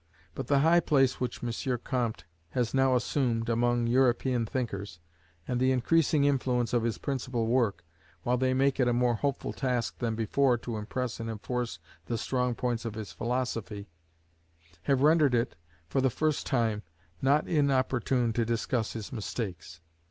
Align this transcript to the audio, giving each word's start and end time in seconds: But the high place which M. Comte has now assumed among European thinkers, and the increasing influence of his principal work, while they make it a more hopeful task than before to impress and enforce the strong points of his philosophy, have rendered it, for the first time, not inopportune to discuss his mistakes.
But 0.33 0.47
the 0.47 0.61
high 0.61 0.79
place 0.79 1.19
which 1.19 1.43
M. 1.43 1.77
Comte 1.83 2.23
has 2.57 2.73
now 2.73 2.95
assumed 2.95 3.49
among 3.49 3.85
European 3.85 4.47
thinkers, 4.47 4.99
and 5.47 5.59
the 5.59 5.71
increasing 5.71 6.23
influence 6.25 6.73
of 6.73 6.81
his 6.81 6.97
principal 6.97 7.45
work, 7.45 7.85
while 8.23 8.35
they 8.35 8.55
make 8.55 8.79
it 8.79 8.87
a 8.87 8.93
more 8.93 9.13
hopeful 9.13 9.53
task 9.53 9.99
than 9.99 10.15
before 10.15 10.57
to 10.57 10.77
impress 10.77 11.19
and 11.19 11.29
enforce 11.29 11.77
the 12.07 12.17
strong 12.17 12.55
points 12.55 12.83
of 12.83 12.95
his 12.95 13.11
philosophy, 13.13 13.89
have 14.81 15.03
rendered 15.03 15.35
it, 15.35 15.55
for 15.87 16.01
the 16.01 16.09
first 16.09 16.47
time, 16.47 16.81
not 17.21 17.47
inopportune 17.47 18.33
to 18.33 18.43
discuss 18.43 18.93
his 18.93 19.13
mistakes. 19.13 19.81